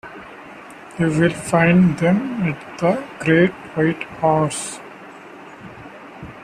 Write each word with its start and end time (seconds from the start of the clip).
You 0.97 1.09
will 1.11 1.29
find 1.29 1.95
them 1.99 2.41
at 2.41 2.79
the 2.79 3.03
Great 3.23 3.51
White 3.75 4.01
Horse. 4.17 4.79